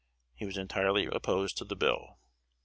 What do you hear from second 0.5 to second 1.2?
entirely